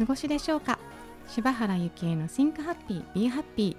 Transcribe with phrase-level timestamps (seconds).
[0.00, 0.78] 過ごしでしょうか？
[1.28, 3.76] 柴原幸恵の Think Happy Be Happy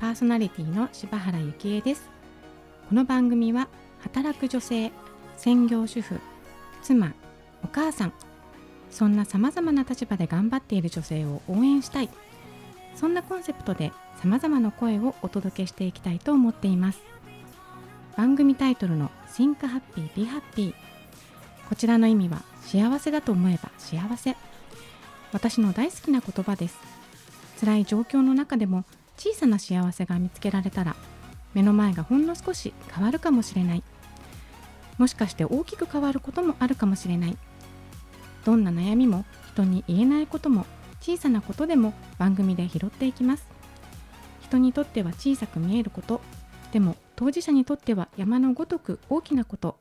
[0.00, 2.10] パーソナリティの柴原幸恵です。
[2.88, 3.68] この番組は
[4.00, 4.90] 働く女性
[5.36, 6.18] 専業主婦
[6.82, 7.12] 妻
[7.62, 8.12] お母さん
[8.90, 12.08] そんなさまざまな立場で頑張っている女性を応援したい。
[12.96, 16.98] そんなコンセプトでさまざまな声をお届けしていきたいと思っています。
[18.16, 20.74] 番組タイトルの Think Happy Be Happy
[21.68, 24.36] こちらの意味は幸せだと思えば幸せ。
[25.32, 26.78] 私の大好きな言葉です。
[27.60, 28.84] 辛い状況の中でも
[29.16, 30.96] 小さな幸せが見つけられたら
[31.54, 33.82] 目の前がほんの少し変わるかもしれない。
[34.98, 37.36] もしかして大きく変わることもあるかもしれない。
[38.44, 40.66] どんな悩みも人に言えないことも
[41.00, 43.46] 小さなことでも番組で拾っていきます。
[44.42, 46.20] 人にとっては小さく見えること。
[46.72, 49.78] でも当事者にとっては山のごとく大きなこと。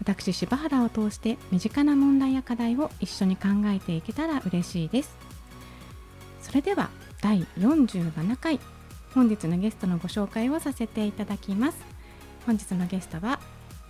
[0.00, 5.16] 私柴原を通して身近な問題や課題を一緒に考えていけたら嬉しいです。
[6.40, 8.58] それでは第47回
[9.14, 11.78] 本日のゲストのご紹介をさせていただきます。
[12.46, 13.40] 本日のゲストは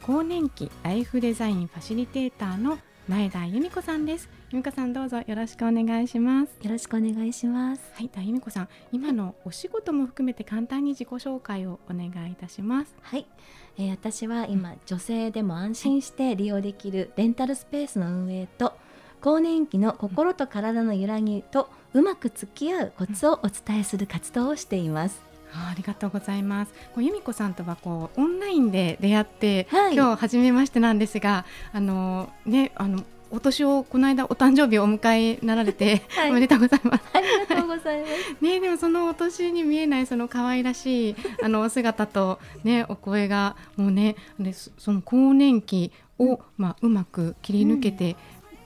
[0.02, 2.78] 更年期ライフデザインファシリテーターの
[3.10, 4.28] 前田由美子さんです。
[4.52, 6.56] 由美子さんどうぞよろしくお願いします。
[6.62, 7.82] よろしくお願いします。
[7.94, 12.94] はい、由美子さん今のお仕事も含めて簡単に自己紹介をお願いいたします。
[13.02, 13.26] はい、
[13.78, 18.74] えー、私は今女性でも安心して利用できるレンタルスペースの運営と
[19.20, 26.72] 更年期の心と体の揺らぎとうまく付き合うコツをお伝えする活動をしていますありがとうございます。
[26.94, 37.04] こう由美子さんとはこうオンラインで出会って、はい、今日初めましてなんですが、あのねあのお年をこの間お誕生日をお迎えなられて、はい、おめでとうございます。
[37.12, 38.44] ありがとうございます。
[38.44, 48.16] ねでもそのお年に見えないその可愛らしいあのお姿とねお声がもうねでその更年期をまあうまく切り抜けて、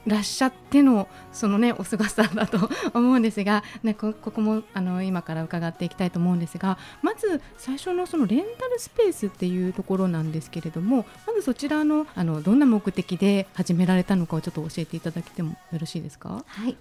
[0.06, 16.44] らっしゃってのそのねお姿だと思うんですが、ね、ここもあの今から伺っていきたいと思うんですがまず最初のそのレンタルスペースっていうところなんですけれどもまずそちらのあのどんな目的で始められたのかをちょっと教えていただけてもよろしいですか？
[16.46, 16.76] はい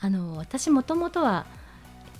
[0.00, 1.46] あの私もともとは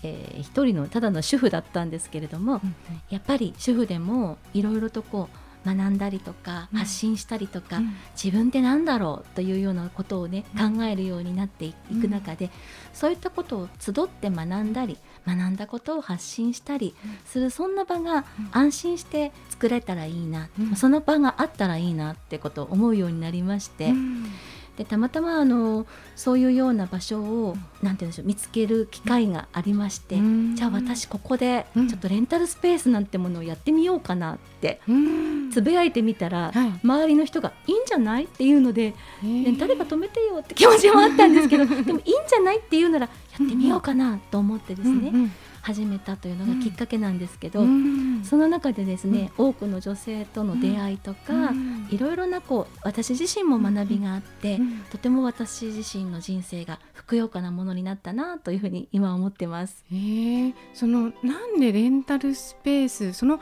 [0.07, 2.75] えー、一人のただの主婦だったんですけれども、うんうん、
[3.09, 12.51] やっぱり主婦でもいろいろとこう学んだりとか、発信したりとか、うん、自分って何だろうというようなことをね、考えるようになっていく中で、
[12.93, 16.95] そういったことを集って学んだり学んだことを発信したり
[17.25, 23.93] する、そんな場が安心して作れたらいいな、その場があったらいいなってことを思うようになりまして。
[24.77, 25.87] でたまたまあの
[26.17, 30.17] そういうような場所をなんて言うんでしょう見つける機会がありまして、
[30.55, 34.81] じゃあ私ここでちょっとレンタルスペースなんてものをやってみようかなって
[35.53, 38.25] つぶやいてみたら、はい、周りの人がいいんじゃない？
[38.25, 42.59] っていうので、ね、誰か止めてよって気持ちもあったんですけどでもいいんじゃない？
[42.59, 43.13] っていうならや
[43.45, 45.33] ってみようかなと思ってですね、うんうん
[45.65, 54.61] 始めたというのがきっかけなんですけど、うん、その中でですね、うん、多くの女性との出会いとか、うん、いろいろなこう私自身も学びがあって、
[54.93, 59.87] とても私自身の人生がふくよかなものになったなというふうに今思ってます。
[59.91, 59.95] え。
[59.95, 63.41] ー、そのなんでレンタルスペースその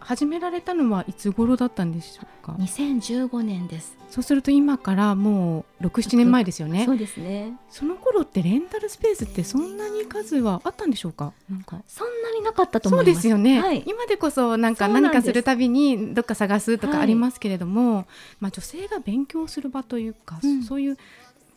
[0.00, 3.98] 始められたのはいつ頃だったんでしょうか？2015年です。
[4.10, 6.84] そうすると今からもう六七年前ですよね。
[6.86, 7.52] そうですね。
[7.68, 11.32] その頃ってレンタルスペースってそんなに数はあったんでしょうか？
[11.50, 13.60] なんかそんなになかったと思いそうですよね。
[13.60, 18.06] はい、今でこそなんか何かするたびにどっか探すとかありますけれども、はい、
[18.40, 20.96] まあ女性が勉強する場というか、うん、そういう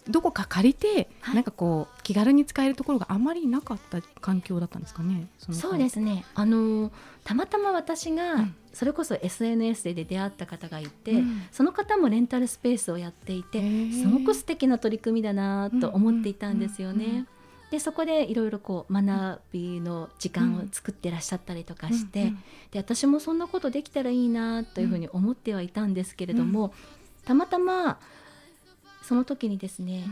[0.10, 5.28] どこか借りて、はい、なんかこう気軽に使えるところがあまりなかった環境だったんですかね。
[5.38, 6.26] そうですね。
[6.34, 6.92] あの
[7.24, 13.62] たまたま私が、うん、それこそ SNS で出会った方がいて、うん、その方もレンタルスペースをやっていて、
[13.92, 17.28] すごく素敵な取り組みだなと思っていたんですよね。
[17.70, 22.34] でそこでいろいろこう学びの時間を作ってらっしゃったりとかして、
[22.72, 26.74] で私もそんなことできたらいいなというふうに思ってはいたんですけれども、
[27.24, 28.00] たまたま
[29.02, 30.06] その時にですね、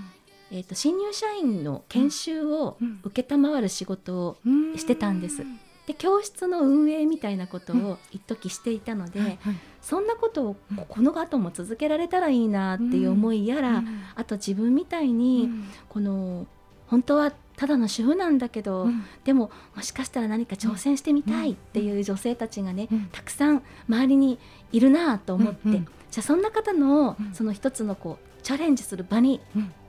[0.51, 4.37] うん、えーと、新入社員の研修を承る仕事を
[4.75, 5.43] してたんです。
[5.87, 10.55] で教室の運営みたいなことを一時していたので、はいはい、そんなことを
[10.87, 13.83] この後も続けられたらいいなっていう思いやら、
[14.13, 15.49] あと自分みたいに
[15.87, 16.45] この
[16.85, 24.39] 本当はただの主婦なんだけど、うん、でももしかしたら何か挑戦してみたいっていう女性たちがね、うん、たくさん周りに
[24.71, 29.39] いるなと思って、うんうん、じゃあそんな方のその一つのこうチャレンジする場に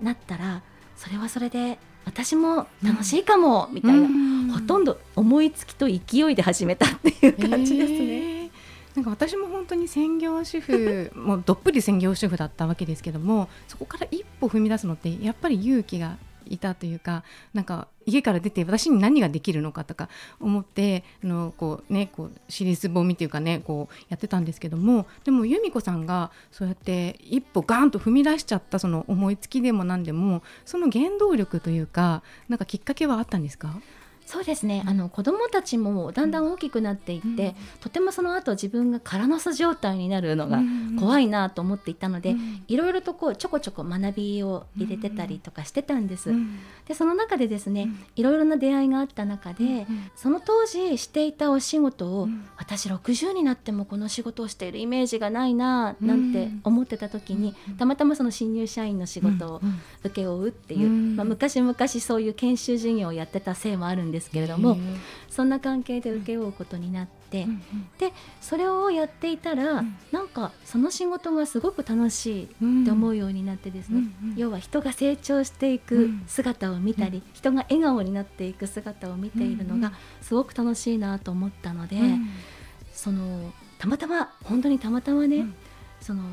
[0.00, 0.62] なったら、
[0.96, 7.98] それはそれで私も楽しいかも、みたいな、ほとんど思いつきと勢いで始めたっていう感じですね。
[7.98, 8.50] えー。
[8.96, 16.16] なんか私も本当に専業主婦もうどっぷり専業主婦だったわけですけどもそこから一歩踏み出すのってやっぱり勇気が
[16.46, 20.08] いたというかなんか家から出て私に何ができるのかとか
[20.40, 33.80] 思ってあのこう、ね、こうシリーズ本みっていうかねこうやってたんですけどもでも由美子さんがそうやって一歩ガーンと踏み出しちゃったその思いつきでも何でもその原動力というかなんかきっかけはあったんですか？
[34.30, 40.60] そうですね、あの子どもたちもだんだん大きくなっていって、うん、とてもその後自分が空の巣状態になるのが
[41.00, 42.36] 怖いなと思っていたので、
[42.68, 46.30] いろいろとこうちょこちょこ学びを入れてたりとかしてたんです。
[46.30, 59.60] うん、でその中でですね、いろいろな出会いがあった中で、その当時していたお仕事を、私60になってもこの仕事をしているイメージがないななんて思ってた時に、たまたまその新入社員の仕事を
[60.04, 64.76] 請け負うっていう、まあ、昔々そういう研修事業をやってたせいもあるんですですけれども
[65.28, 67.62] そんな関係で請け負うことになって、うん
[67.98, 72.48] でそれをやっていたら、うん、なんかその仕事がすごく楽しいっ
[72.84, 81.96] て思うようになってですね、うん要は人が成長していく姿を見たり、人が笑顔になっていく姿を見ているのがすごく楽しいなと思ったので、
[82.92, 85.46] そのたまたま本当にたまたまね、
[86.00, 86.24] その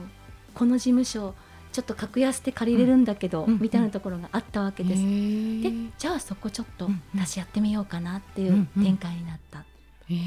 [0.55, 1.35] この事務所
[1.77, 5.03] ちょっと格安で借りれるんだけど、うん、みたいなところがあったわけです。
[5.03, 9.63] でじゃあそこちょっと私やってみようかなっていう展開になった。
[10.09, 10.18] えー、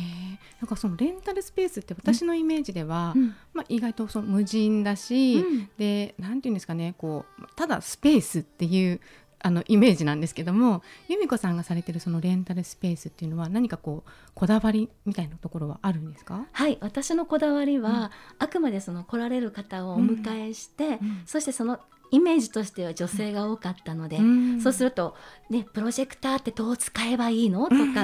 [0.60, 9.00] なんかそのレンタルスペースって私のイメージでは、うん、まあ、意外とその無人だし、うん、でなんていうんですかねこうただスペースっていう
[9.42, 16.46] あのイメージなんですけども由美子さんがされてるそのレンタルスペースっていうのは何かこうこだわりみたいなところはあるんですか？
[16.52, 21.80] はい私のこだわりは、うん、あくまでその来られる方をお迎えして、うん、そしてその
[22.12, 25.14] イメージとしては女性が多かったので、うん、そうすると、
[25.48, 28.02] ね、プロジェクターってどう使えばいいのとか、うん、あ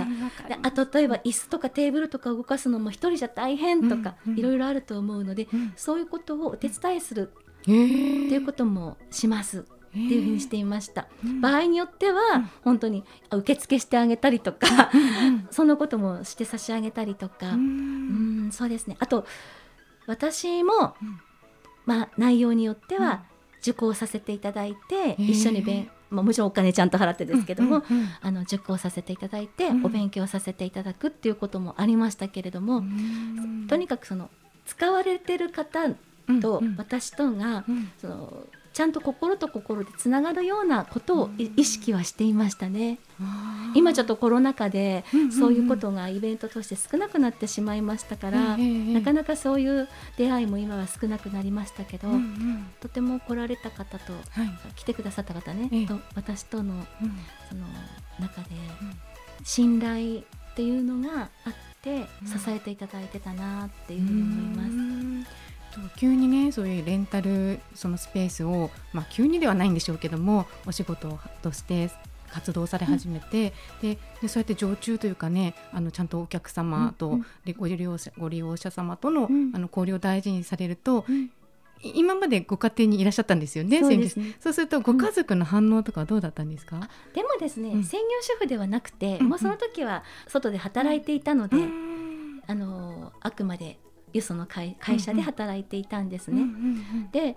[0.95, 7.33] 例えば椅子とかテーブルとか動かすのも一人じゃ大変とか、いろいろあると思うので、そういうことをお手伝いする
[7.63, 9.65] っていうこともします。
[10.05, 11.07] っていうふうにしていました、
[11.41, 14.91] 場合によっては、本当に受付してあげたりとか、
[15.51, 18.49] そんなこともして差し上げたりとか、うん。
[18.53, 18.97] そうですね。
[19.01, 19.27] あと
[20.07, 20.95] 私も、
[21.85, 23.25] まあ、内容によっては
[23.61, 27.83] 受講させていただいて、一緒に勉まあ、もちろんお金ちゃんと払ってですけども、
[28.21, 32.85] あの受講させていただいて、お勉強させていただくっていうこともありましたけれども、
[33.69, 34.31] とにかくその
[34.67, 35.89] 使われてる方
[36.41, 37.65] と私とが、
[37.99, 38.47] その
[38.77, 42.99] ちゃんと心と心でつながるようなことを意識はしていましたね。
[43.75, 49.89] 今ちょっとコロナ禍でそういうことがイベントとして少なくなってしまいましたから、なかなかそういう
[50.19, 52.09] 出会いも今は少なくなりましたけど、
[52.83, 54.13] とても来られた方と、
[54.75, 56.87] 来てくださった方ね、と私との,、
[57.49, 57.65] その
[58.21, 58.57] 中で
[59.43, 65.46] 信頼っていうのがあって支えていただいてたなっていうふうに思います。
[65.97, 71.91] 急にねそういうレンタルそのスペースを、まあ、急にではないんでしょうけどもお仕事として
[72.29, 73.53] 活動され始めて、
[73.83, 77.27] うん、ででそうやって常駐というかねあのちゃんとお客様と、うん、
[77.57, 81.05] ご利用者ご利用者様との,、あの交流を大事にされると、
[81.83, 83.81] 今までご家庭にいらっしゃったんですよね。
[83.81, 84.09] そう、ね、
[84.41, 86.77] そうするとご家族の反応とかどうだったんですか？
[86.77, 91.57] うん、でもですね、うん、専業主婦ではなくて、もうその時は外で働いていたので、
[92.47, 93.79] あのあくまで
[94.13, 96.43] よその会会社で働いていたんですね。
[97.13, 97.37] で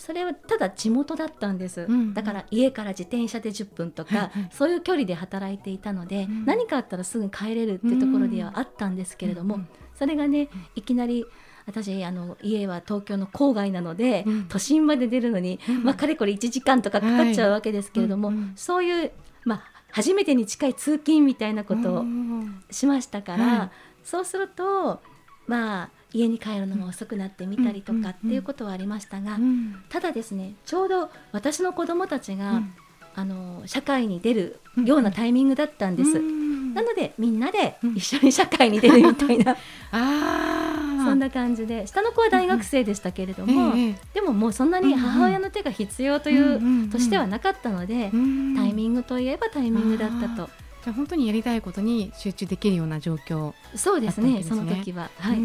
[0.00, 11.26] それはただ地元だったんです、うん、だから家から自転車で10分とか、はいはい、そういう距離で働いていたので、うん、何かあったらすぐ帰れるっていうところではあったんですけれども、うん、それがねいきなり
[11.66, 19.12] 私あの家は東京の郊外なので、都心まで出るのに、まあ、かれこれ1時間とかかかっちゃうわけですけれども、はい、そういう、
[19.44, 19.62] まあ、
[19.92, 22.04] 初めてに近い通勤みたいなことを
[22.70, 23.70] しましたから、はい、
[24.02, 25.00] そうすると
[25.46, 29.38] まあ家に帰るのが遅くなってみたりとかっていうことはありましたが、
[29.88, 32.62] ただですねちょうど私の子供たちが、
[33.14, 36.20] あの社会に出るようなタイミングだったんです。
[36.74, 39.56] なのでみんなで一緒に社会に出るみたいな、
[39.90, 43.74] あそんな感じで下の子は大学生でしたけれども、
[44.14, 50.50] でももうそんなに母親の手が必要というとしてはなかったので、タイミングといえばタイミングだったと。
[50.82, 55.10] じゃあ本当にやりたいことに集中できるような状況、そうですねその時は。
[55.18, 55.36] はい、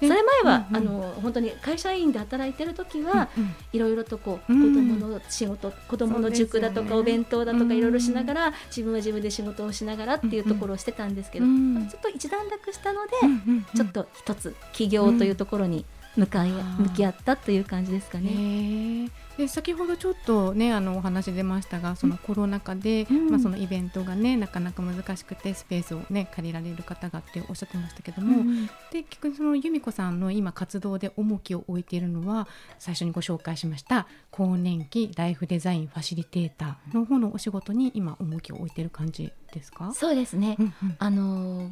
[0.00, 11.76] それ前は、うんうん、あの本当に会社員で働いてる時は、うんうん、いろいろとこう、うん、子供の仕事子供の塾だとか、お弁当だとかいろいろしながら、自分は自分で仕事をしながらっていうところをしてたんですけど、うん。
[11.76, 15.84] うん、ちょっと一段落したので、うんうん、ちょっと一つ起業というところに
[16.16, 19.10] 向かい、向き合ったという感じですかね。
[19.40, 39.94] で先ほどちょっとねあのお話出ましたがそのコロナ禍で、うん、まあ、そのイベントがねなかなか難しくてスペースをね借りられる方がっておっしゃってましたけども、うん、で結局その由美子さんの今活動で重きを置いているのは最初にご紹介しました更年期ライフデザインファシリテーターの方のお仕事に今重きを置いている感じですか？
[39.94, 41.70] そうですね、うんうん、あの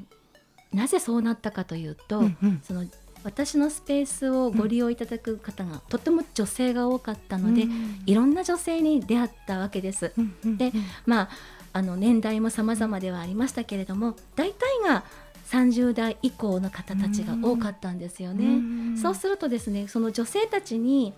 [0.72, 2.86] なぜそうなったかというと、うんうん、その
[3.28, 10.12] 私のスペースをご利用いただく方が、とても女性が多かったので、うん、いろんな女性に出会ったわけです。
[10.16, 10.72] うんうん、で
[11.04, 11.28] まあ
[11.74, 15.04] あの年代も様々ではありましたけれども大体が
[15.50, 18.46] 30代以降の方たちが多かったんですよね。
[18.46, 18.48] う
[18.94, 21.12] ん、そうするとですねその女性たちに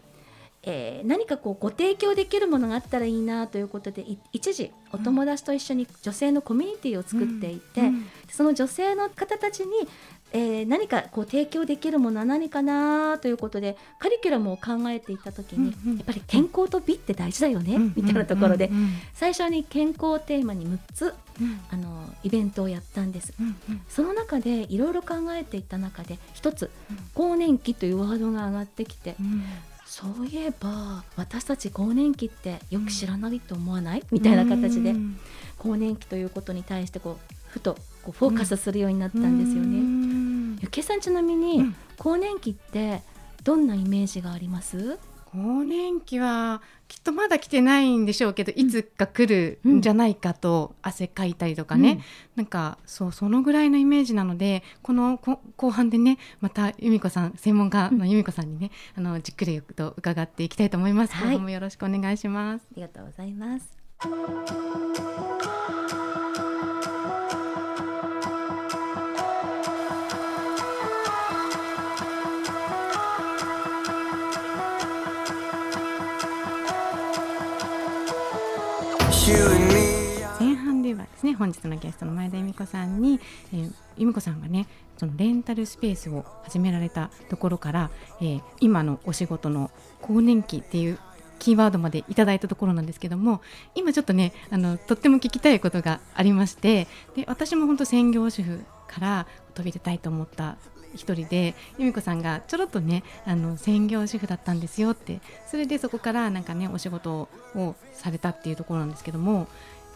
[0.62, 7.86] えー、何かこうご提供できるものがあったらいいなということで一時お友達と一緒に女性のコミュニティを作っていて、うん。
[7.86, 9.88] うん、その女性の方たちに、
[10.32, 21.14] えー、何かこう提供できるものは何かなということでカリキュラムを考えていた時に、うんうん、やっぱり健康と美って大事だよね、うんうん、みたいなところで、うんうん、最初に健康をテーマに6つ、
[21.70, 26.70] あのイベントをやったんです、うんうん、その中でいろいろ考えていった中で一つ
[27.14, 29.16] 更年期というワードが上がってきて、
[29.86, 34.94] そういえば私たち更年期ってよく知らないと思わない、みたいな形で
[35.58, 37.76] 更年期ということに対してこうふと
[38.12, 40.58] こうフォーカスするようになったんですよね。
[40.60, 43.02] ゆけさんちなみに、更年期って
[43.44, 44.98] どんなイメージがあります？
[45.32, 52.00] 更年期はきっとまだ来てないんでしょうけど、いつか来るんじゃないかと汗かいたりとかね、うん、
[52.34, 55.18] なんかそうそのぐらいのイメージなのでこの
[55.56, 61.14] 後半でねまた由美子さん専門家の由美子さんにね、あのじっくりと伺っていきたいと思います。
[61.14, 62.66] はい、もよろしくお願いします。
[62.72, 63.70] ありがとうございます。
[81.40, 83.18] 本日のゲストの前田由美子さんに、
[83.54, 84.66] えー、由美子さんがね
[84.98, 89.70] そのレンタルスペースを始められたところから、えー、今のお仕事の
[90.02, 90.98] 更年期っていう
[91.38, 93.40] キーワードまでいただいたところなんですけども
[93.74, 100.58] 今ちょっとねあのとっても聞きたいことがありましてで私も本当専業主婦から飛び出たいと思った
[100.94, 109.48] 一人で由美子さんがちょろっとねあの専業主婦だったんですよってそれでそこからなんかねお仕事をされたっていうところなんですけども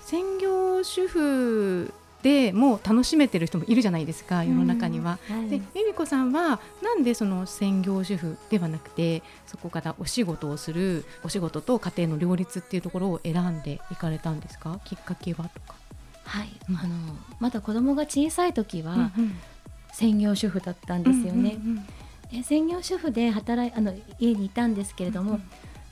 [0.06, 5.18] 専業主婦でもう楽しめてる人もいるじゃないですか世の中には。
[5.28, 14.80] はい、で由美子さんはなんでその専業主婦ではなくてそこからお仕事をするお仕事と家庭の両立っていうところを選んでいかれたんですか？
[14.84, 15.48] きっかけは？
[15.48, 15.74] とか。
[16.24, 16.96] はい、うん、あの
[17.40, 19.10] まだ子供が小さい時は、うんうん。
[19.92, 21.56] 専業主婦だったんですよね。
[22.32, 25.38] で専業主婦で働いあの家にいたんですけれども、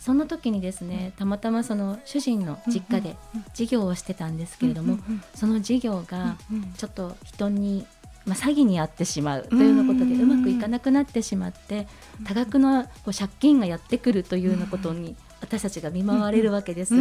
[0.05, 3.17] その時にですねたまたまその主人の実家で
[3.55, 4.99] 事業をしてたんですけれども、
[5.33, 6.37] その事業が
[6.77, 7.87] ちょっと人に、
[8.27, 11.87] まあ、詐欺に遭ってしまうというようなことでうまくいかなくなってしまって
[12.25, 16.97] 多額のこう借金がやってくるというようなことに私たちが見舞われるわけです。
[16.97, 17.01] い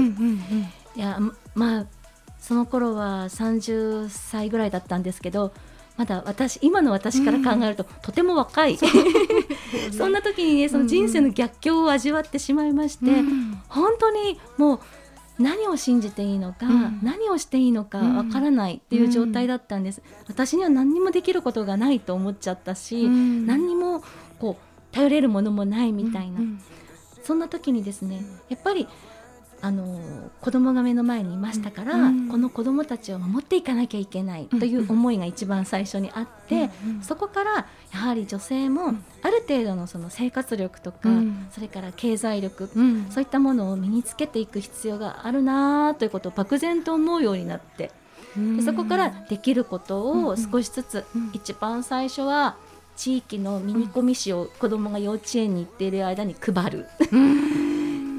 [0.96, 1.20] や
[1.56, 1.86] まあ
[2.40, 5.54] その頃は30歳ぐらいだったんですけど
[6.02, 8.76] まだ私今の私から考えると、うん、とても若い。
[8.76, 8.88] そ
[10.10, 14.82] んな時にねその人生の逆境を味わってしまいまして、うん、本当にも
[15.40, 24.04] う何を信じていいのか、うん、何をしていいのかわからないっていう状態だったんです、私には何にもできることがないと思っちゃったし、何にも
[24.40, 26.40] こう頼れるものもないみたいな、
[27.22, 28.88] そんな時にですねやっぱり
[29.64, 30.00] あの
[30.42, 42.70] 子供が目の前にいましたから、うん、この子供たちを守っていかなきゃいけないという思いが一番最初にあって、うん、そこからやはり女性もある程度のその生活力とか、うん、それから経済力、
[43.12, 47.92] そういったものを身につけていく必要があるなということを漠然と思うようになって
[48.58, 52.56] でそこからできることを少しずつ、一番最初は
[52.96, 56.88] 地域のミニコミ誌を子供が幼稚園に行っている間に配る。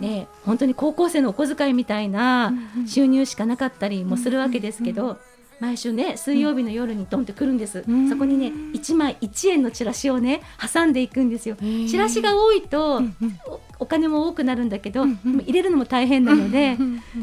[0.03, 2.53] ね、本当に高校生のお小遣いみたいな
[2.87, 5.19] 収入しかなかったりもするわけですけど、
[5.61, 11.55] 毎週ね水曜日の夜にドンってくるんです、うん、そこにね1枚1円のチラシをね挟んでいくんですよ、
[11.89, 13.01] チラシが多いと、
[13.79, 16.77] お金も多くなるんだけど、入れるのも大変なので、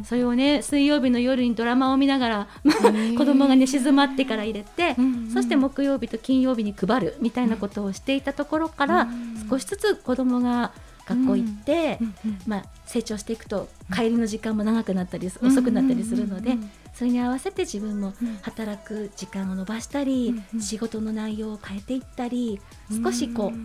[0.06, 4.96] それをね水曜日の夜にドラマを見ながら、まあ、子供がね静まってから入れて、
[5.34, 9.10] そして木曜日と金曜日に配るみたいなことをしていたところから、
[9.50, 10.72] 少しずつ子供が
[11.10, 12.00] 学校行って、
[12.46, 16.56] まあ、成長していくと帰りの時間も長くなったり遅くなったりするので、
[16.94, 18.14] それに合わせて自分も
[18.44, 22.62] 働く時間を延ばしたり、仕事の内容を変えていったり
[23.04, 23.58] 少しこう、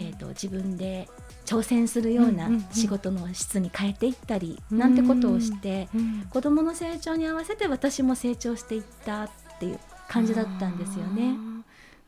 [0.00, 1.08] えーと、自分で
[1.44, 5.88] 挑戦するような仕事の質に変えていったりなんてことをして
[6.30, 9.78] 子どもの成長に合わせて私も成長していったっていう
[10.08, 11.55] 感じだったんですよね。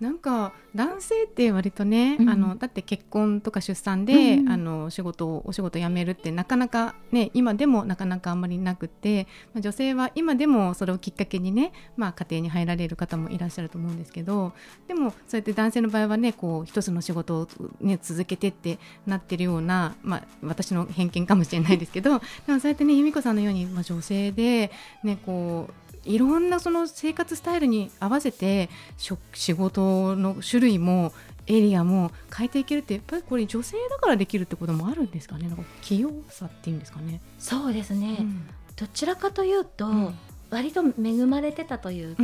[0.00, 14.52] なんか男性って割とね、うん、あのだって結婚とか出産で、うん、あの仕事をお仕事辞めるってなかなかね今でもなかなかあんまりなくて、まあ、女性は今でもそれをきっかけにね、まあ、家庭に入られる方もいらっしゃると思うんですけど
[14.86, 17.48] でもそうやって男性の場合はねこう一つの仕事を、
[17.80, 24.70] ね、続けてってなってるような、まあ、私の偏見かもしれないですけどでもそうやってね由美子さんのように、まあ、女性で、
[25.02, 31.12] ね、こういろんなその生活スタイルに合わせて仕事の種類も
[31.46, 35.48] エリアも変えていけるってやっぱりこれ女性だからできるってこともあるんですかね？
[35.48, 37.20] なんか器用さっていうんですかね？
[37.38, 38.46] そうですね、うん、
[38.76, 40.14] どちらかというと、うん、
[40.50, 42.16] 割と恵まれてたという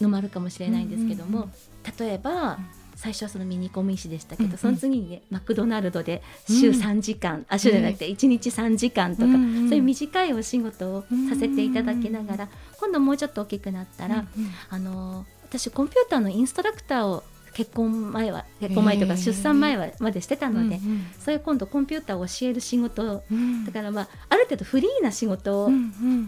[0.00, 1.50] のもあるかもしれないんですけども、
[1.98, 2.58] 例えば、
[3.02, 25.70] 最初はそのミニコミ誌でしたけど、うんうん、その次に、ね、マクドナルドで週3時間、うん、あ週じゃなくて1日3時間とか、うんうん、そういう短いお仕事をさせていただきながら、今度もうちょっと大きくなったら、うんうん、あの私コンピューターのインストラクターを結婚前は結婚前とか出産前はまでしてたので、うんうん、そういう今度コンピューターを教える仕事、うん、だからまあある程度フリーな仕事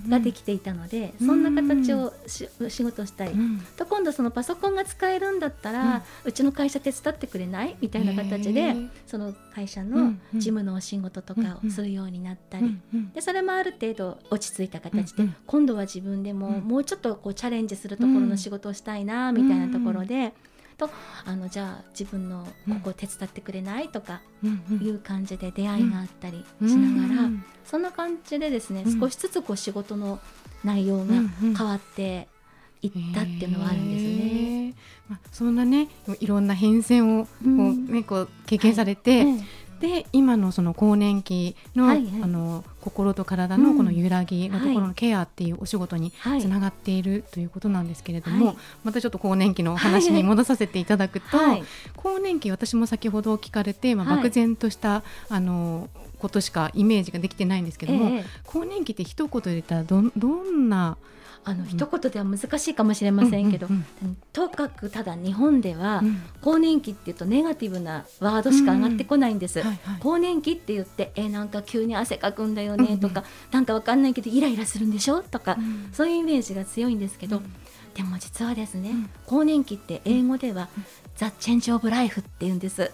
[0.09, 3.33] ができていたので、そんな形をし仕事したい、
[3.77, 7.77] と今度そのパソコンが使えるんだったら、うちの会社手伝ってくれない？
[7.81, 8.75] みたいな形で
[9.07, 12.79] その会社の事務のお仕事とかをするようになったり、
[13.15, 20.33] でそれもある程度落ち着いた形で、今度は自分でももうちょっとこうチャレンジするところの仕事をしたいなみたいなところで。
[20.75, 20.91] と
[21.25, 27.31] あのじゃあ自分のここ手伝ってくれないとかいう感じで出会いがあったりしながら、
[27.65, 30.21] そんな感じでですね、少しずつこう仕事の
[30.65, 32.29] 内容が変わって
[32.83, 34.75] いったっていうのはあるんですね。
[35.09, 35.89] まあ、そんなね
[36.21, 39.45] いろんな変遷をこう、ね、こう経験されて、はい
[39.81, 51.65] で今のその更年期のはいはい、あの心と体のこの揺らぎのところのケアっていうお仕事につながっているということなんですけれども、はい、またちょっと更年期の話に戻させていただくと、はい、
[51.97, 60.97] 更年期私も先ほど聞かれて、まあ、漠然とした、あのことしかイメージができてないんですけども、えー、更年期って一言で言ったらどどんな
[61.47, 63.69] あの、一言では難しいかもしれませんけど、
[64.33, 66.03] とかくただ日本では、
[66.41, 69.63] 更年期っていうとネガティブなワードしか上がってこないんです、
[70.01, 75.23] 更年期って言ってえなんか急に汗かくんだよねとか、なんかわかんないけどイライラするんでしょ？
[75.23, 75.59] とか、
[75.93, 77.43] そういうイメージが強いんですけど、
[77.95, 78.93] でも実はですね、
[79.27, 80.69] 更年期って英語では、
[81.17, 82.91] ザ・チェンジ・オブ・ライフっていうんです。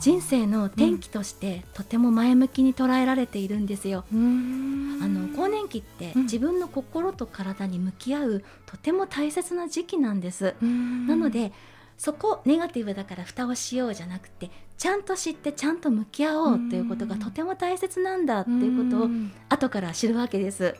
[0.00, 4.04] 人生の転機としてとても前向きに捉えられているんですよ。
[4.10, 10.54] あの更年期って自分の心と体に向き合うとても大切な時期なんです。
[10.60, 11.52] なので
[11.98, 19.08] そこネガティブだから蓋をしようじゃなくてちゃんと知ってちゃんと向き合おうということがとても大切なんだっていうことを
[19.48, 20.74] 後から知るわけです。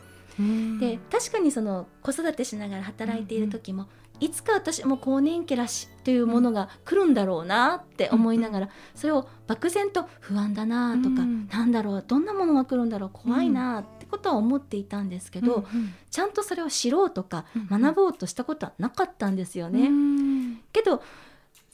[0.79, 3.87] で確かにその子育てしながら働いている時も
[4.19, 15.65] いつか私も更年期らしというものが来るんだろうなって思いながら、それを漠然と不安だなとか、うん、なんだろうどんなものが来るんだろう怖いなってことは思っていたんですけど、
[16.11, 19.89] ちゃんとそれを知ろうとか学ぼうとしたことはなかったんですよね。
[20.71, 21.01] けど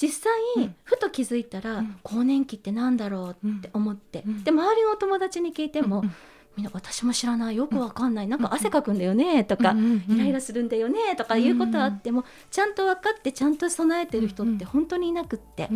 [0.01, 6.03] 実際、ふと気づいたら、更年期ってなんだろうって思って、で周りのお友達に聞いても、
[6.59, 7.55] みんな私も知らない。
[7.55, 8.27] よくわかんない。
[8.27, 9.45] なんか汗かくんだよね。
[9.45, 9.73] とか、
[10.09, 11.15] イライラするんだよね。
[11.15, 15.69] とかいうことあっても、ちゃんと分かってちゃんと備えてる人って本当にいなくって、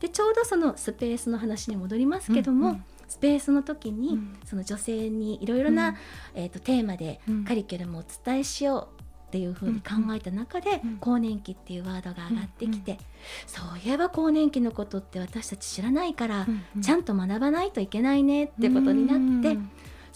[0.00, 5.96] でちょうどそのスペースの話に戻りますけども、スペースの時に、その女性にいろいろな、
[6.34, 12.98] えー、とテーマでカリキュラムをお伝えしようっていうふうに考えた中で、更年期っていうワードが上がってきて、
[13.46, 16.46] そういえば更年期のことって私たち知らないから、
[16.80, 19.58] ちゃんと学ばないといけないねってことになって、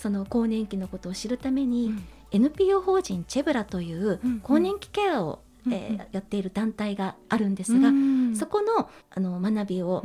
[0.00, 1.92] その更年期のことを知るために、
[2.30, 7.90] NPO 法人チェブラという更年期ケアを、えー、やっている団体があるんですが、
[8.34, 10.02] そこのあの学びを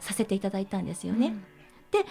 [0.00, 1.36] させていただいたんですよね。
[1.92, 2.04] で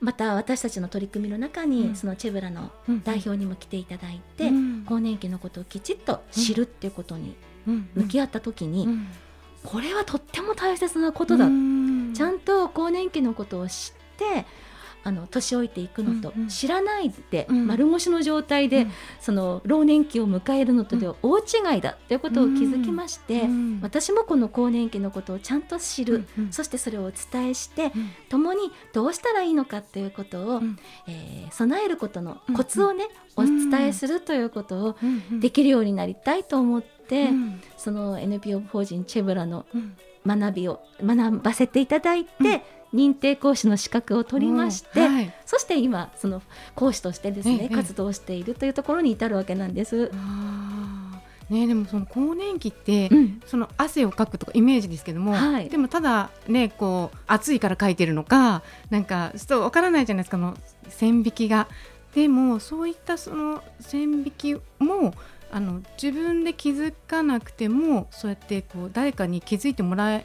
[0.00, 2.72] また私たちの取り組みの中に、そのチェブラの
[3.04, 4.50] 代表にも来ていただいて、
[4.86, 7.36] 更年期のことをきちっと知るっていうことに
[7.94, 8.88] 向き合った時に、
[9.62, 14.44] これはとっても大切なことだ、ちゃんと更年期のことを知って
[15.08, 27.92] あの年老いていくのと、うんうん、知らないで、うん、丸腰の状態で、うん、その老年期を迎えるのとでは大違いだということを気づきまして、うん、私もこの更年期のことをちゃんと知る、うんそしてそれをお伝えして、
[28.28, 30.62] 共にどうしたらいいのかということを、
[31.06, 33.04] えー、備えることのコツをね、
[33.36, 34.96] お伝えするということを
[35.40, 37.28] できるようになりたいと思って、
[37.76, 39.66] その NPO 法人チェブラの
[40.26, 42.62] 学びを学ばせていただいて、
[42.94, 46.42] 認定講師の資格を取りまして、はい、そして今その
[46.74, 50.10] 講師としてですね、ええ活動しているというところに至るわけなんです。
[51.50, 53.40] ねでもその更年期って、うん。
[53.46, 55.68] その汗をかくとかイメージですけども、はい。
[55.68, 60.56] でもただねこう暑いからかいてるのかなんかちょっとわからないじゃないですかあの
[60.88, 61.68] 線引きが。
[62.14, 65.14] でもそういったその線引きも
[65.50, 70.24] あの自分で気づかなくてもそうやってこう誰かに気づいてもらう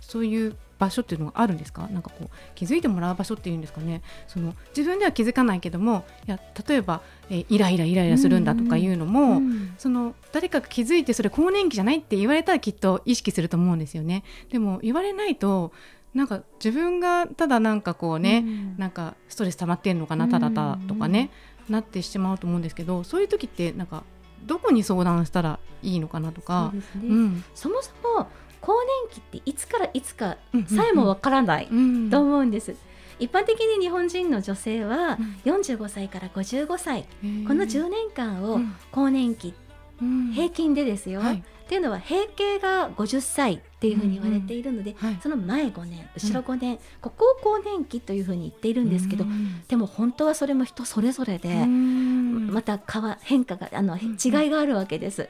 [0.00, 1.88] そういう場所っていうのがあるんですか？
[1.88, 4.02] なんかこう気づいてもらう場所っていうんですかね？
[4.26, 6.38] その自分では気づかないけどもいや
[6.68, 9.74] 例えば、えーイライライライラするんだとかいうのも、うん。
[9.76, 14.22] その誰かが気づいてそれ更年期じゃないって言われたらきっと意識すると思うんですよね。
[14.50, 15.72] でも言われないと
[16.14, 18.74] なんか自分がただなんかこうね、うん。
[18.78, 21.30] なんかストレス溜まってんのかなただただとかね、
[21.68, 24.04] なってしまうと思うんですけどそういう時ってなんか
[24.46, 26.72] どこに相談したらいいのかなとか。
[26.74, 26.82] ね。
[27.02, 27.44] うん。
[27.54, 28.28] そもそも
[28.60, 28.72] 更
[29.08, 32.10] 年期っていつからいつかうんさえもわからないうん。
[32.10, 32.74] と思うんです。
[33.18, 35.54] 一般的に日本人の女性はうん。
[35.54, 37.46] 45歳から55歳、へー。
[37.46, 38.74] この10年間をうん。
[38.92, 39.54] 更年期
[40.00, 40.32] うん。
[40.32, 41.36] 平均でですよ、はい。
[41.36, 45.18] っていうのは閉経が50歳っていうふうに言われているので、はい。
[45.22, 49.62] その前5年後ろ5年、ここを更年期というふうに言っているんですけど、うん。
[49.68, 52.50] でも本当はそれも人それぞれで、うん。
[52.52, 53.98] また変わ変化があのん。
[53.98, 55.28] 違いがあるわけです。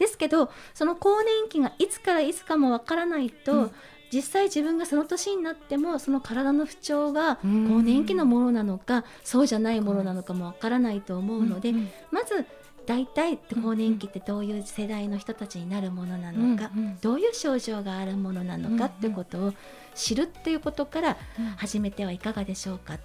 [0.00, 3.70] ですけどその更年期がいつからいつかもわからないと、うん。
[4.12, 7.68] 実際自分がその年になってもその体の不調がうん。
[7.68, 12.44] 更年期のものなのかそうじゃないものなのかもわからないと思うので、んんまず
[12.86, 19.52] 大体更年期ってどういう世代の人たちになるものなのか、うんうんどういう症状があるものなのかってことを
[19.94, 21.16] 知るっていうことから
[21.56, 22.98] 始めてはいかがでしょうか。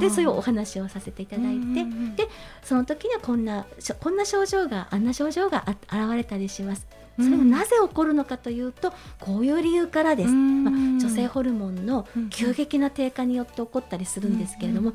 [0.00, 1.84] でそういうお話をさせていただいて、
[2.16, 2.28] で
[2.62, 3.66] その時にはこんな
[4.00, 6.86] こんな症状があんな症状があ現れたりします。
[7.18, 10.30] それがなぜ起こるのかというとこういう理由からです。
[10.30, 14.92] まあ、女性ホルモンの急激な低下によって起こったりするんですけれども、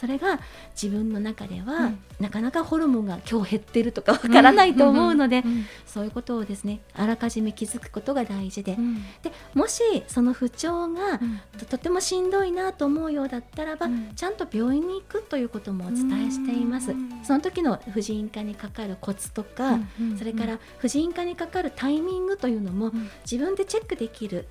[0.00, 0.40] それが
[0.80, 1.98] 自分の中では、うん。
[2.18, 9.02] なかなかホルモンが今日減ってるとかわからないと思うので、うんそういうことをですねあらかじめ気づくことが大事で,、うん。
[9.22, 11.40] でもしその不調がうん。
[11.58, 14.12] ととてもしんどいなと思うようだったらば、うん。
[14.14, 16.92] ちゃんと病院に行くということもお伝えしています。
[16.92, 23.10] うんその時の婦人科にかかるコツとか、うんそれから婦人科にかかるタイミングというのもうん。
[23.30, 24.48] 自分でチェックできる、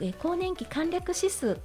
[0.00, 1.58] えー更年期簡略指数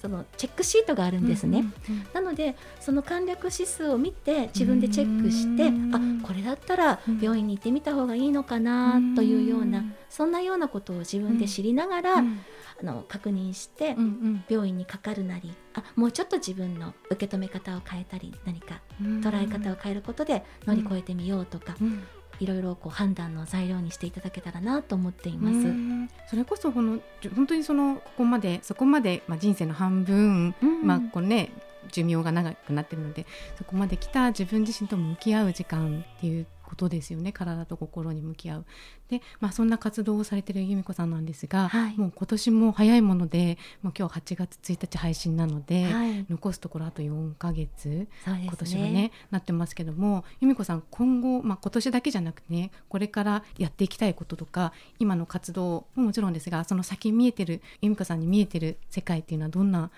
[0.00, 1.64] そのチェックシートがあるんですね。
[1.88, 6.20] うんなのでその簡略指数を見て自分でチェックしてうん。
[6.22, 7.20] あこれだったらうん。
[7.20, 12.40] 病院に行ってみた方がいいのかなというようなうんそんなようなことを自分で知りながら、うん。
[12.80, 14.44] あの確認してうんうん。
[14.48, 19.20] 病院にかかるなりあもうちょっと自分の受け止め方を変えたり何かうん。
[19.20, 22.02] 捉え方を変えることで乗り越えてみようとか、うん
[22.40, 25.56] いろいろこう判断の材料にしていただけたらなと思っています。
[25.56, 27.00] うんそれこそこの
[27.34, 31.52] 本当にそのここまでそこまでまあ人生の半分、うんまあこのね
[31.90, 33.26] 寿命が長くなってるので
[33.58, 37.32] そこまで来た自分自身と向き合う時間っていうことですよね。
[37.32, 38.64] 体と心に向き合う。
[39.08, 41.96] で、まあ、そんな活動をされてる由美子さんなんですが、はい。
[41.96, 48.08] もう今年も早いものでもう今日8月1日配信なので、はい、残すところあと4ヶ月ね。
[48.26, 59.90] 今年はねなってますけども由美子さん今後、まあ、今年だけじゃなくてねこれからやっていきたいこととか今の活動ももちろんですがその先見えてる由美子さんに見えてる世界っていうのはどんな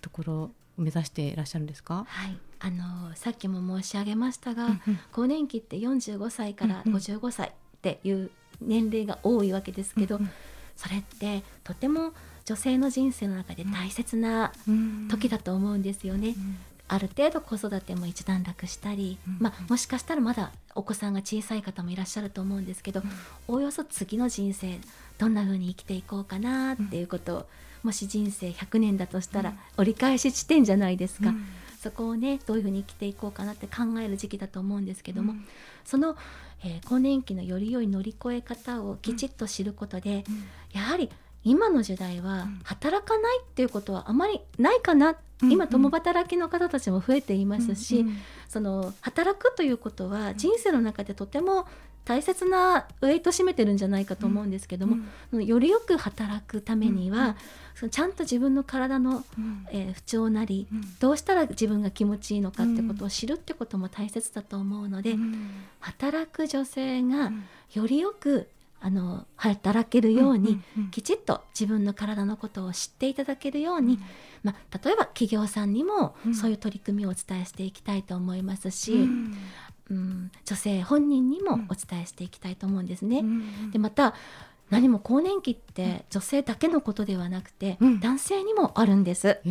[0.00, 4.98] ところを目指していらっしゃるんですか、はい、あのさっきも申し上げましたが、うんうん。
[5.12, 6.98] 更年期って45歳からうんうん。
[6.98, 10.30] 55歳っていう年齢が多いわけですけど、うん
[10.76, 12.12] それってとても
[12.44, 15.08] 女性の人生の中で大切なうん。
[15.08, 16.30] 時だと思うんですよね。
[16.30, 16.56] うん。
[16.88, 23.02] ある程度子育ても一段落したり、うんまあ、もしかしたらまだお子さんが小さい方もいらっしゃると思うんですけど、
[23.48, 24.78] おおよそ次の人生
[25.16, 27.46] どんな風に生きていこうかなっていうことを、
[27.84, 29.56] もし人生100年だとしたら、うん。
[29.76, 31.44] 折り返し地点じゃないですか、うん。
[31.80, 35.44] そこをねどういうふうに生きていこうかなって考える時期だと思うんですけども、うん。
[35.84, 36.16] その、
[36.64, 40.24] えー更年期のより良い乗り越え方をきちっと知ることで、
[40.72, 41.10] やはり
[41.44, 42.60] 今の時代はうん。
[42.64, 45.52] 働かないっていうことはあまりないかな、うん。
[45.52, 48.16] 今共働きの方たちも増えていますし、うん。
[48.48, 51.66] その働くということは人生の中でとても
[52.04, 54.96] 大切なウェイト占めてるんじゃないかと思うんですけども、
[55.42, 57.36] よりよく働くためには、
[57.90, 59.66] ちゃんと自分の体の、うん。
[59.70, 60.82] えー不調なり、うん。
[61.00, 65.50] どうしたら自分が気持ちいいのかってことを知るってことも大切だと思うので、うん。
[65.80, 67.44] 働く女性がうん。
[67.72, 68.48] よりよく
[68.80, 73.98] あの働けるように、うんうんきちっと自分の体のことを知っていただけるように、
[74.42, 76.34] まあ、例えば企業さんにもうん。
[76.34, 79.08] そういう取り組みをお伝えしていきたいと思いますし、
[79.90, 81.66] うんうん女性本人にもうん。
[81.70, 83.20] お伝えしていきたいと思うんですね。
[83.20, 84.14] うんでまた
[84.70, 88.00] 何も更年期って女性だけのことではなくて、うん。
[88.00, 89.38] 男性にもあるんです。
[89.44, 89.46] あ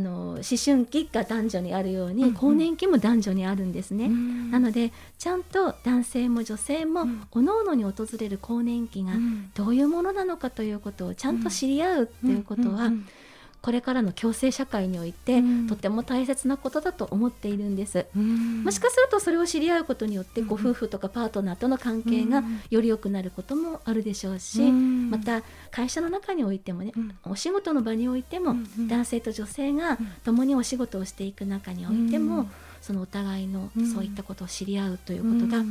[0.00, 2.34] の思春期が男女にあるように、うんうん。
[2.34, 4.06] 更年期も男女にあるんですね。
[4.06, 4.50] うん。
[4.50, 7.20] なのでちゃんと男性も女性も、うん。
[7.32, 9.50] 各々に訪れる更年期がうん。
[9.54, 13.06] どういうものなのかということをちゃんと知り合うっていうことは、うん
[13.60, 15.66] これからの共生社会において、うん。
[15.66, 18.06] とても大切なことだと思っているんです。
[18.16, 18.62] うん。
[18.64, 22.60] もしかするとそれを知り合うことによってご夫婦とかパートナーとの関係がうん。
[22.70, 25.10] より良くなることもあるでしょうし、うん。
[25.10, 27.16] また会社の中においてもね、うん。
[27.24, 28.54] お仕事の場においても、
[28.88, 29.96] 男性と女性がうん。
[30.24, 32.50] 共にお仕事をしていく中においても、うん。
[32.80, 33.92] そのお互いのうん。
[33.92, 35.64] そういったことを知り合うということが、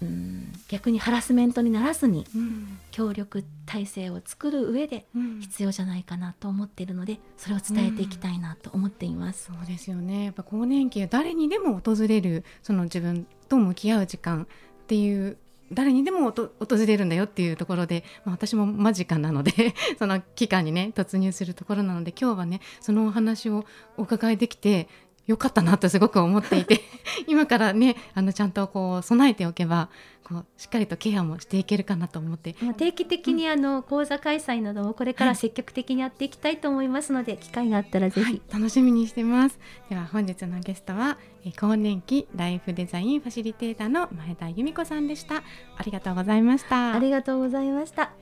[0.00, 0.08] うん。
[0.08, 2.78] うん逆にハラスメントにならずにうん。
[2.90, 5.40] 協力体制を作る上でうん。
[5.40, 9.46] 必要じゃないかなと思っているのでそれを伝えていきたいなと思っています。
[9.46, 10.24] そうですよね。
[10.24, 14.46] やっぱ更年期は誰にでも訪れるその自分と向き合う時間っ
[14.86, 15.36] ていう
[15.72, 16.50] 誰にでも訪
[16.86, 19.52] れるんだよっていうところで、まあ、私も間近なので
[19.98, 23.64] その期間にね突入するところなので今日はねそのお話を
[23.96, 24.88] お伺いできて
[25.30, 26.80] よかったなとすごく思っていて
[27.28, 29.88] 今からねあのちゃんとこう備えておけば
[30.24, 32.56] こうしっかりとケアもしていけるかなと思って。
[32.60, 39.58] まあ定期的にあの講座開催などもこれから積極的にやっていきたいと思いますので、機会があったらぜひ、はい、楽しみにしてます。
[39.88, 45.36] では本日のゲストはえー更年期ライフデザインファシリテーターの前田由美子さんでした。
[45.76, 46.94] ありがとうございました。
[46.94, 48.12] ありがとうございました。